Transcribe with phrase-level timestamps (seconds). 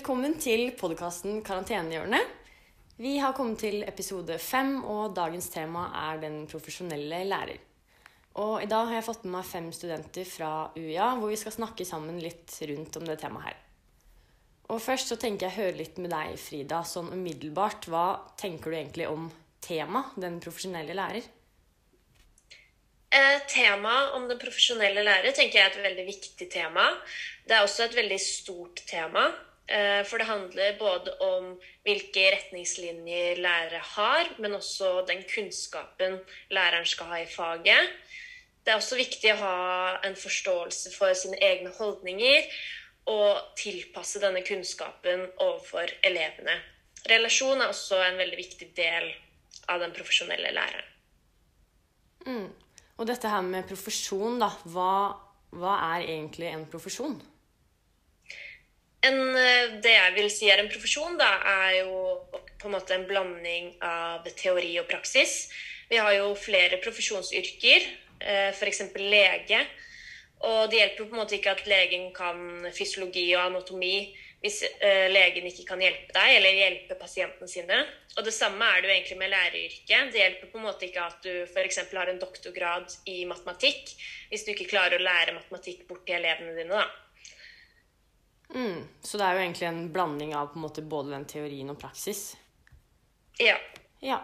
[0.00, 2.30] Velkommen til podkasten Karantenehjørnet.
[2.96, 7.58] Vi har kommet til episode fem, og dagens tema er den profesjonelle lærer.
[8.40, 11.52] Og i dag har jeg fått med meg fem studenter fra UiA, hvor vi skal
[11.52, 13.58] snakke sammen litt rundt om det temaet her.
[14.72, 17.90] Og først så tenker jeg å høre litt med deg, Frida, sånn umiddelbart.
[17.92, 18.06] Hva
[18.40, 19.28] tenker du egentlig om
[19.60, 21.28] temaet, den profesjonelle lærer?
[23.12, 26.88] Eh, Temaet om den profesjonelle lærer tenker jeg er et veldig viktig tema.
[27.44, 29.28] Det er også et veldig stort tema.
[29.70, 31.52] Eh, For det handler både om
[31.86, 36.18] hvilke retningslinjer lærere har, men også den kunnskapen
[36.50, 37.94] læreren skal ha i faget.
[38.64, 39.56] Det er også viktig å ha
[40.04, 42.50] en forståelse for sine egne holdninger
[43.10, 46.58] og tilpasse denne kunnskapen overfor elevene.
[47.08, 49.08] Relasjon er også en veldig viktig del
[49.72, 50.90] av den profesjonelle læreren.
[53.00, 54.50] Og dette her med profesjon, da.
[54.68, 54.92] Hva,
[55.56, 57.16] hva er egentlig en profesjon?
[59.08, 61.30] En, eh, det jeg vil si er en profesjon, da,
[61.66, 62.20] er jo
[62.60, 65.48] på en måte en blanding av teori og praksis.
[65.90, 67.86] Vi har jo flere profesjonsyrker,
[68.20, 68.82] f.eks.
[69.00, 69.62] lege.
[70.46, 73.94] Og det hjelper på en måte ikke at legen kan fysiologi og anatomi
[74.40, 77.80] hvis eh, legen ikke kan hjelpe deg eller hjelpe pasientene sine.
[78.16, 80.14] Og det samme er det jo egentlig med læreryrket.
[80.14, 81.82] Det hjelper på en måte ikke at du f.eks.
[81.92, 83.92] har en doktorgrad i matematikk
[84.30, 86.72] hvis du ikke klarer å lære matematikk bort til elevene dine.
[86.72, 86.88] da.
[88.54, 91.70] Mm, så det er jo egentlig en blanding av på en måte både den teorien
[91.70, 92.32] og praksis.
[93.38, 93.56] Ja.
[94.02, 94.20] Ja.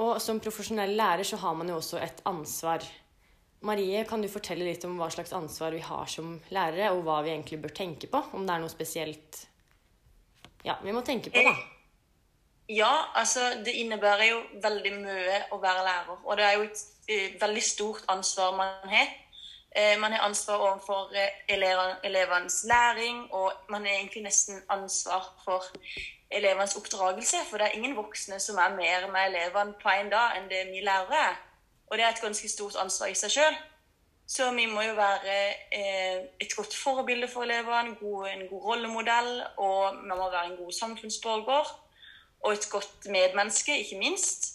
[0.00, 2.84] Og som profesjonell lærer så har man jo også et ansvar.
[3.62, 7.20] Marie, kan du fortelle litt om hva slags ansvar vi har som lærere, og hva
[7.22, 8.22] vi egentlig bør tenke på?
[8.34, 9.44] Om det er noe spesielt
[10.62, 11.54] ja, vi må tenke på, da.
[12.70, 16.20] Ja, altså det innebærer jo veldig mye å være lærer.
[16.22, 19.10] Og det er jo et eh, veldig stort ansvar man har.
[19.76, 21.56] Eh, man har ansvar overfor eh,
[22.04, 25.64] elevenes læring, og man har egentlig nesten ansvar for
[26.30, 27.36] elevenes oppdragelse.
[27.50, 30.66] For det er ingen voksne som er mer med elevene på en dag enn det
[30.72, 31.36] vi lærere er.
[31.86, 33.56] Og det er et ganske stort ansvar i seg sjøl.
[34.26, 35.32] Så vi må jo være
[35.72, 40.72] eh, et godt forbilde for elevene, en god rollemodell, og vi må være en god
[40.72, 41.78] samfunnsborger.
[42.40, 44.51] Og et godt medmenneske, ikke minst.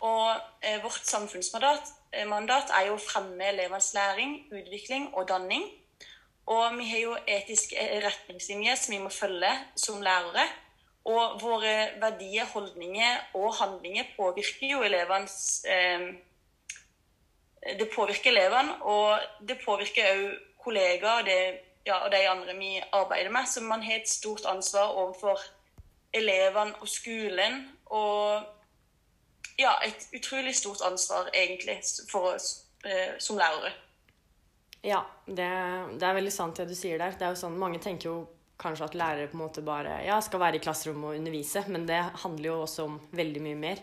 [0.00, 0.30] Og
[0.64, 5.66] eh, vårt samfunnsmandat eh, mandat er jo å fremme elevenes læring, utvikling og danning.
[6.50, 10.46] Og vi har jo etiske retningslinjer som vi må følge som lærere.
[11.10, 15.36] Og våre verdier, holdninger og handlinger påvirker jo elevenes
[15.68, 16.10] eh,
[17.60, 23.30] det påvirker elevene, og det påvirker òg kollegaer og, ja, og de andre vi arbeider
[23.32, 23.48] med.
[23.48, 25.40] Så man har et stort ansvar overfor
[26.12, 27.68] elevene og skolen.
[27.86, 28.42] Og
[29.60, 31.78] ja, et utrolig stort ansvar egentlig
[32.10, 32.50] for oss
[32.84, 33.72] eh, som lærere.
[34.80, 35.48] Ja, det,
[36.00, 37.16] det er veldig sant det du sier der.
[37.18, 38.18] Det er jo sånn, Mange tenker jo
[38.60, 41.86] kanskje at lærere på en måte bare ja, skal være i klasserommet og undervise, men
[41.88, 43.82] det handler jo også om veldig mye mer.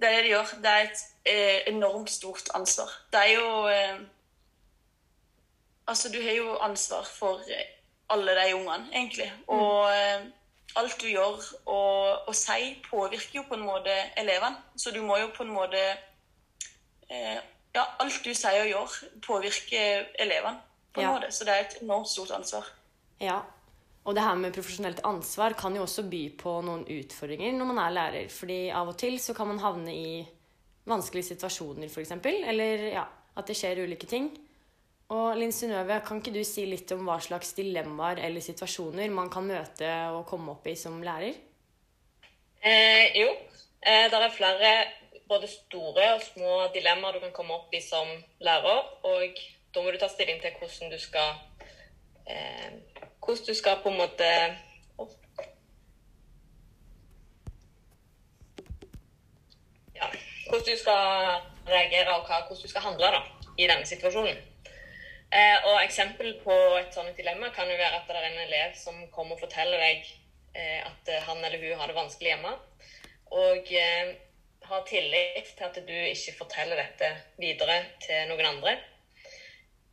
[0.00, 0.52] Det er det de gjør.
[0.64, 2.92] Det er et eh, enormt stort ansvar.
[3.12, 4.00] Det er jo eh,
[5.90, 7.40] Altså, du har jo ansvar for
[8.14, 9.26] alle de ungene, egentlig.
[9.50, 10.28] Og eh,
[10.76, 14.56] alt du gjør og, og sier, påvirker jo på en måte elevene.
[14.76, 15.80] Så du må jo på en måte
[17.10, 17.38] eh,
[17.74, 20.58] Ja, alt du sier og gjør, påvirker elevene
[20.92, 21.12] på en Ja.
[21.14, 21.30] måte.
[21.32, 22.66] Så det er et enormt stort ansvar.
[23.20, 23.40] Ja,
[24.04, 27.78] og det her med profesjonelt ansvar kan jo også by på noen utfordringer når man
[27.78, 28.28] er lærer.
[28.28, 30.28] Fordi av og til så kan man havne i
[30.86, 32.10] vanskelige situasjoner, f.eks.
[32.24, 33.04] Eller ja,
[33.36, 34.32] at det skjer ulike ting.
[35.10, 39.30] Og Linn Synnøve, kan ikke du si litt om hva slags dilemmaer eller situasjoner man
[39.32, 41.34] kan møte og komme opp i som lærer?
[42.62, 43.32] Eh, jo,
[43.82, 44.70] eh, det er flere
[45.30, 48.06] både store og små dilemmaer du kan komme opp i som
[48.38, 48.84] lærer.
[49.02, 49.40] Og
[49.74, 51.34] da må du ta stilling til hvordan du skal
[52.26, 52.70] eh,
[53.20, 54.28] Hvordan du skal på en måte.
[59.94, 60.06] Ja,
[60.48, 61.02] hvordan du skal
[61.66, 63.20] reagere og hva, hvordan du skal handle da,
[63.58, 64.49] i denne situasjonen.
[65.30, 68.72] Eh, og eksempel på et sånt dilemma kan jo være at det er en elev
[68.74, 70.08] som kommer og forteller deg
[70.58, 72.54] eh, at han eller hun har det vanskelig hjemme,
[73.30, 74.16] og eh,
[74.70, 78.74] har tillit til at du ikke forteller dette videre til noen andre.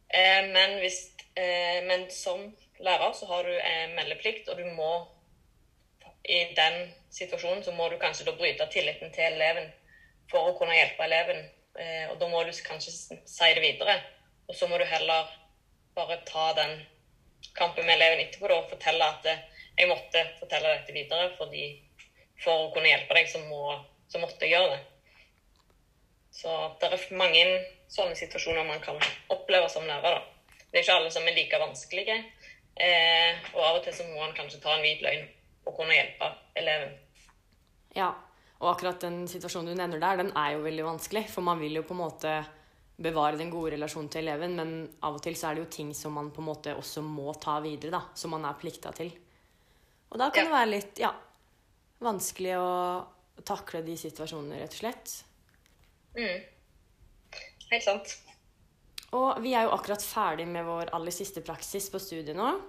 [0.10, 1.04] Eh, men, hvis,
[1.38, 2.42] eh, men som
[2.82, 4.92] lærer så har du eh, meldeplikt, og du må
[6.28, 9.70] i den situasjonen så må du kanskje da bryte tilliten til eleven
[10.32, 11.46] for å kunne hjelpe eleven.
[11.78, 14.02] Eh, og da må du kanskje si det videre.
[14.48, 15.32] Og så må du heller
[15.98, 16.78] bare ta den
[17.58, 19.44] kampen med eleven etterpå da, og fortelle at eh,
[19.78, 21.66] jeg måtte fortelle dette videre fordi
[22.44, 23.74] for å kunne hjelpe deg, så, må,
[24.10, 24.82] så måtte jeg gjøre det.
[26.38, 27.44] Så det er mange
[27.90, 29.00] sånne situasjoner man kan
[29.34, 30.20] oppleve som lærer.
[30.20, 30.60] da.
[30.70, 32.18] Det er ikke alle som er like vanskelige,
[32.78, 35.24] Eh, og av og til så må man kanskje ta en hvit løgn
[35.66, 36.30] og kunne hjelpe
[36.62, 36.92] eleven.
[37.96, 38.12] Ja,
[38.60, 41.26] og akkurat den situasjonen du nevner der, den er jo veldig vanskelig.
[41.34, 42.36] For man vil jo på en måte
[42.98, 44.72] bevare den gode relasjonen til eleven, men
[45.06, 47.34] av og til så er det jo ting som man på en måte også må
[47.40, 48.02] ta videre, da.
[48.18, 49.12] Som man er plikta til.
[50.12, 50.50] Og da kan Ja.
[50.50, 51.12] det være litt, ja,
[52.02, 53.06] vanskelig å
[53.46, 55.24] takle de situasjonene, rett og slett.
[56.18, 56.44] Mm.
[57.72, 58.18] Helt sant.
[59.14, 62.62] Og vi er jo akkurat ferdig med vår aller siste praksis på studiet nå.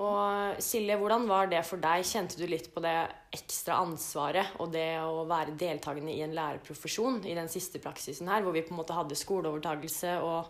[0.00, 2.06] Og Silje, hvordan var det for deg?
[2.08, 2.96] Kjente du litt på det
[3.36, 8.40] ekstra ansvaret og det å være deltakende i en lærerprofesjon i den siste praksisen her,
[8.40, 10.48] hvor vi på en måte hadde skoleovertagelse og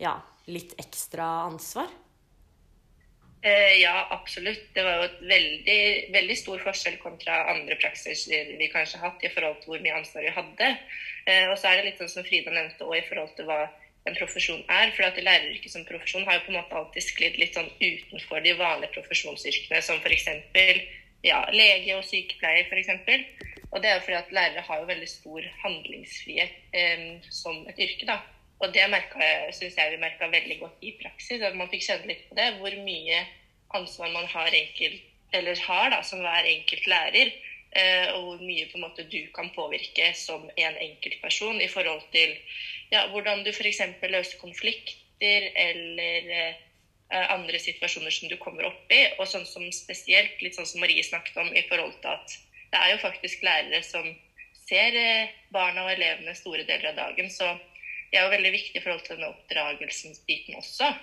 [0.00, 0.16] ja,
[0.48, 1.90] litt ekstra ansvar?
[3.42, 4.70] Eh, ja, absolutt.
[4.74, 5.82] Det var jo et veldig,
[6.14, 9.98] veldig stor forskjell kontra andre praksiser vi kanskje har hatt i forhold til hvor mye
[10.00, 10.70] ansvar vi hadde.
[11.28, 13.66] Eh, og så er det litt sånn som Frida nevnte òg i forhold til hva
[14.08, 14.92] en profesjon er.
[14.96, 18.42] For at læreryrket som profesjon har jo på en måte alltid sklidd litt sånn utenfor
[18.44, 20.30] de vanlige profesjonsyrkene, som f.eks.
[21.26, 22.90] Ja, lege og sykepleier, f.eks.
[23.68, 27.80] Og det er jo fordi at lærere har jo veldig stor handlingsfrihet eh, som et
[27.84, 28.20] yrke, da.
[28.58, 28.86] Og det
[29.54, 31.42] syns jeg vi merka veldig godt i praksis.
[31.42, 32.48] At man fikk kjenne litt på det.
[32.58, 33.20] Hvor mye
[33.76, 37.30] ansvar man har, enkelt, eller har da, som hver enkelt lærer.
[37.76, 42.06] Eh, og hvor mye på en måte du kan påvirke som en enkeltperson i forhold
[42.14, 42.32] til
[42.92, 43.82] ja, hvordan du f.eks.
[44.08, 46.54] løser konflikter eller eh,
[47.28, 49.02] andre situasjoner som du kommer opp i.
[49.18, 52.38] Og sånn som spesielt, litt sånn som Marie snakket om, i forhold til at
[52.72, 54.08] det er jo faktisk lærere som
[54.64, 57.28] ser eh, barna og elevene store deler av dagen.
[57.32, 57.52] Så
[58.08, 60.94] det er jo veldig viktig i forhold til denne oppdragelsesbiten også.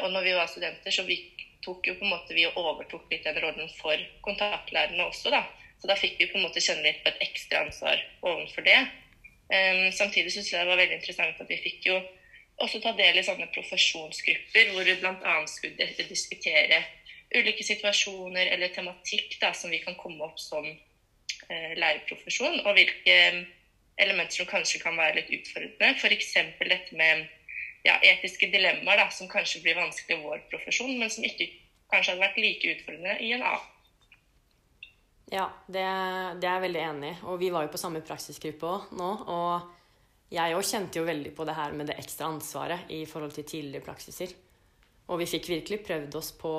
[0.00, 1.18] Og når vi var studenter, så vi
[1.64, 5.42] tok jo på en måte vi overtok litt den rollen for kontaktlærerne også, da.
[5.78, 8.78] Så da fikk vi på en måte kjenne litt på et ekstra ansvar overfor det.
[9.48, 11.98] Um, samtidig syns jeg det var veldig interessant at vi fikk jo
[12.58, 15.36] også ta del i sånne profesjonsgrupper hvor vi bl.a.
[15.48, 16.82] skulle diskutere
[17.32, 23.16] ulike situasjoner eller tematikk da, som vi kan komme opp som uh, lærerprofesjon, og hvilke
[23.98, 25.94] elementer som kanskje kan være litt utfordrende.
[25.98, 26.34] F.eks.
[26.58, 27.26] dette med
[27.86, 31.50] ja, etiske dilemmaer da, som kanskje blir vanskelig i vår profesjon, men som ikke
[31.92, 33.74] kanskje hadde vært like utfordrende i en annen.
[35.28, 35.84] Ja, det,
[36.40, 37.16] det er jeg veldig enig i.
[37.28, 39.08] Og vi var jo på samme praksisgruppe òg nå.
[39.28, 43.34] Og jeg òg kjente jo veldig på det her med det ekstra ansvaret i forhold
[43.36, 44.32] til tidligere praksiser.
[45.08, 46.52] Og vi fikk virkelig prøvd oss på,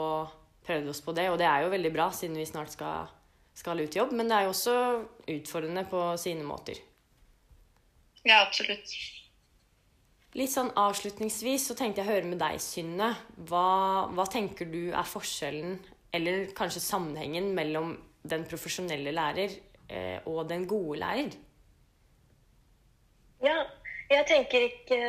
[0.65, 3.09] prøvd oss på det, og det er jo veldig bra siden vi snart skal,
[3.57, 4.13] skal ut i jobb.
[4.17, 4.75] Men det er jo også
[5.37, 6.81] utfordrende på sine måter.
[8.25, 8.93] Ja, absolutt.
[10.37, 13.15] Litt sånn avslutningsvis så tenkte jeg å høre med deg, Synne.
[13.49, 15.79] Hva, hva tenker du er forskjellen,
[16.13, 17.95] eller kanskje sammenhengen, mellom
[18.27, 19.55] den profesjonelle lærer
[19.89, 21.37] eh, og den gode lærer?
[23.43, 23.55] Ja,
[24.09, 24.99] jeg tenker ikke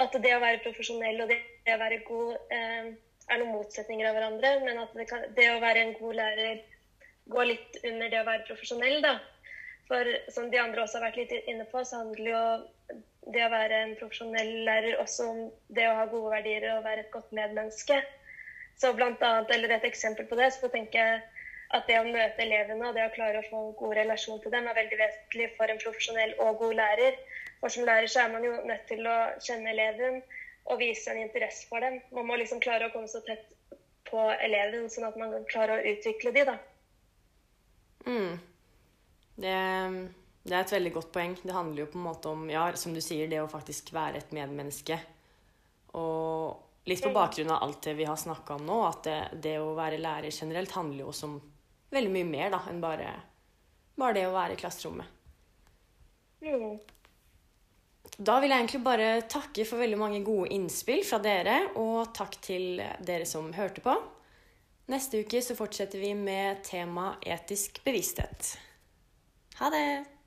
[0.00, 2.92] at det å være profesjonell og det å være god eh,
[3.30, 6.62] er noen motsetninger av hverandre, men at det, kan, det, å være en god lærer
[7.30, 9.18] går litt under det å være profesjonell, da.
[9.90, 12.42] For som de andre også har vært litt inne på, så handler jo
[13.34, 15.40] det å være en profesjonell lærer også om
[15.76, 18.00] det å ha gode verdier og være et godt medmenneske.
[18.80, 21.20] Så blant annet, eller Et eksempel på det, så tenker jeg
[21.76, 24.52] at det å møte elevene og det å klare å få en god relasjon til
[24.54, 27.18] dem er veldig vesentlig for en profesjonell og god lærer.
[27.60, 30.20] For som lærer så er man jo nødt til å kjenne eleven
[30.70, 32.00] og vise en interesse for dem.
[32.14, 33.46] Man må liksom klare å komme så tett
[34.10, 36.56] på eleven, sånn at man kan klare å utvikle de, da.
[38.06, 38.40] Mm.
[39.40, 39.54] Det,
[40.42, 41.36] det, er et veldig godt poeng.
[41.42, 44.24] Det handler jo på en måte om, ja, som du sier, det å faktisk være
[44.24, 44.98] et medmenneske.
[46.00, 49.56] Og litt på bakgrunn av alt det vi har snakka om nå, at det, det,
[49.62, 51.38] å være lærer generelt handler jo også om
[51.94, 53.10] veldig mye mer da, enn bare,
[53.98, 55.18] bare det å være i klasserommet.
[56.40, 56.78] Mm.
[58.20, 62.36] Da vil jeg egentlig bare takke for veldig mange gode innspill fra dere, og takk
[62.44, 63.94] til dere som hørte på.
[64.90, 68.56] Neste uke så fortsetter vi med tema etisk bevissthet.
[69.60, 70.19] Ha det!